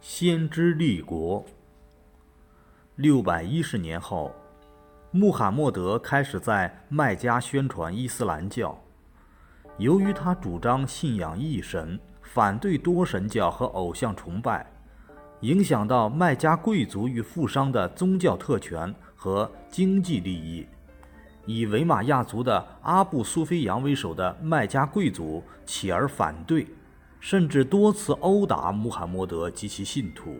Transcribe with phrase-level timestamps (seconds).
[0.00, 1.44] 先知立国。
[2.96, 4.34] 六百一十年后，
[5.10, 8.82] 穆罕默德开始在麦加宣传伊斯兰教。
[9.76, 14.66] 由于他主张信仰一神，反对多神教和偶像崇拜，
[15.40, 20.66] 影响到麦加贵族与富商的宗教特权和经济利益。
[21.44, 26.66] 以维玛亚族的阿布苏菲扬为首的麦加贵族起而反对，
[27.20, 30.38] 甚至多次殴打穆罕默德及其信徒，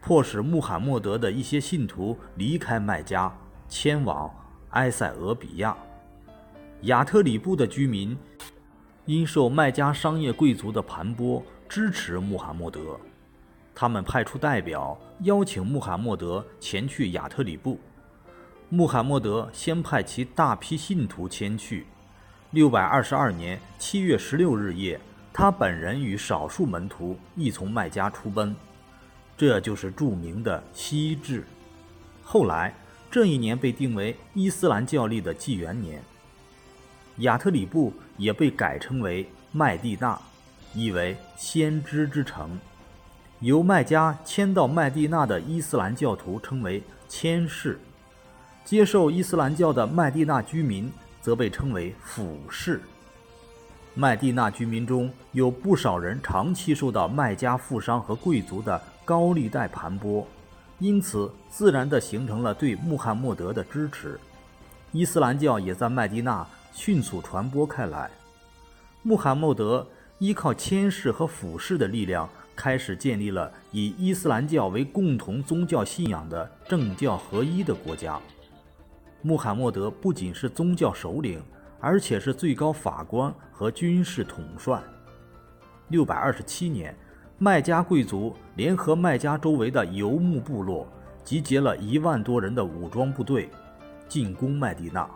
[0.00, 3.34] 迫使穆罕默德的一些信徒离开麦加，
[3.66, 4.30] 迁往
[4.70, 5.76] 埃塞俄比亚。
[6.82, 8.16] 亚特里布的居民
[9.06, 13.00] 因受麦加商业贵族的盘剥，支持穆罕默德。
[13.74, 17.80] 他们派出代表邀请穆罕默德前去亚特里布。
[18.68, 21.86] 穆罕默德先派其大批信徒前去。
[22.50, 25.00] 六百二十二年七月十六日夜，
[25.38, 28.56] 他本人与少数门徒亦从麦加出奔，
[29.36, 31.44] 这就是著名的西至。
[32.24, 32.74] 后来，
[33.10, 36.02] 这一年被定为伊斯兰教历的纪元年。
[37.18, 40.18] 亚特里布也被改称为麦地那，
[40.72, 42.58] 意为先知之城。
[43.40, 47.78] 由麦加迁到麦地那的伊斯兰教徒称为迁士。
[48.64, 52.80] 接受伊斯兰教的麦地那居民则被称为俯士。
[53.98, 60.22] 麦地那居民中有不少人长期受到麦加富商和贵族的高利贷盘剥，
[60.78, 64.20] 因此自然地形成了对穆罕默德的支持。
[64.92, 68.10] 伊斯兰教也在麦地那迅速传播开来。
[69.02, 69.86] 穆罕默德
[70.18, 78.20] 依靠谦士和俯士的力量，开始建立了以伊斯兰教为共同宗教信仰的政教合一的国家。
[79.22, 81.42] 穆罕默德不仅是宗教首领，
[81.80, 84.82] 而且是最高法官和军事统帅。
[85.88, 86.96] 六百二十七年，
[87.38, 90.88] 麦加贵族联合麦加周围的游牧部落，
[91.22, 93.50] 集结了一万多人的武装部队，
[94.08, 95.08] 进攻麦地那。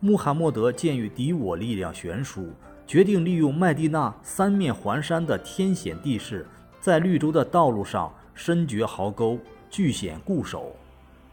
[0.00, 2.50] 穆罕默德鉴于敌我力量悬殊，
[2.86, 6.46] 决定利用麦地那三面环山的天险地势，
[6.80, 9.38] 在绿洲的道路上深掘壕沟，
[9.70, 10.74] 据险固守。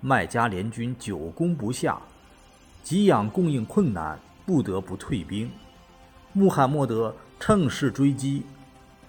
[0.01, 2.00] 麦加联军久攻不下，
[2.89, 4.17] 给养供应困难，
[4.47, 5.47] 不得不退兵。
[6.33, 8.41] 穆罕默德乘势追击，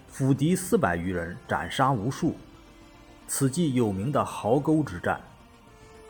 [0.07, 2.35] 俘敌四百余人，斩杀无数。
[3.27, 5.19] 此即有名的壕沟之战。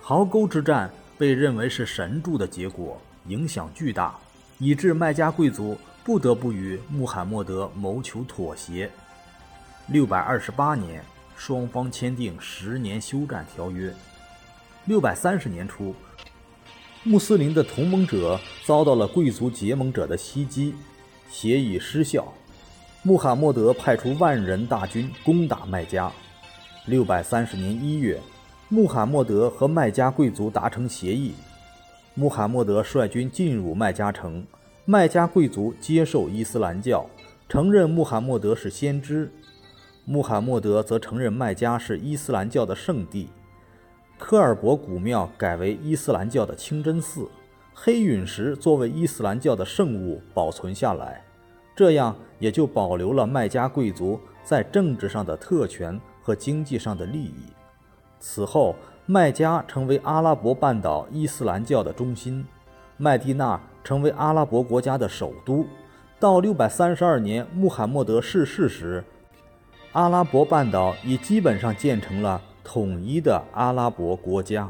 [0.01, 4.17] 壕沟之战被认为是神助的结果，影响巨大，
[4.57, 8.91] 以致麦加贵族不得不与穆罕默德谋求妥协。
[9.87, 11.01] 六百二十八年，
[11.37, 13.93] 双方签订十年休战条约。
[14.83, 15.95] 六百三十年初，
[17.03, 20.75] 穆斯林的同盟者遭到了贵族结盟者的袭击，
[21.31, 22.31] 协议失效。
[23.01, 26.11] 穆罕默德派出万人大军攻打麦加。
[26.85, 28.22] 六百三十年一月，
[28.69, 31.34] 穆罕默德和麦加贵族达成协议，
[32.13, 34.45] 穆罕默德率军进入麦加城，
[34.85, 37.09] 麦加贵族接受伊斯兰教，
[37.50, 39.31] 承认穆罕默德是先知，
[40.06, 43.28] 穆罕默德则承认麦加是伊斯兰教的圣地。
[44.21, 47.27] 科尔伯古庙改为伊斯兰教的清真寺，
[47.73, 51.25] 黑陨石作为伊斯兰教的圣物保存下来，
[51.75, 57.33] 这样也就保留了麦加贵族在政治上的特权和经济上的利益。
[58.19, 58.75] 此后，
[59.07, 62.45] 麦加成为阿拉伯半岛伊斯兰教的中心，
[62.97, 65.65] 麦地那成为阿拉伯国家的首都。
[66.19, 69.03] 到六百三十二年穆罕默德逝世时，
[69.93, 72.39] 阿拉伯半岛已基本上建成了。
[72.63, 74.69] 统一的阿拉伯国家。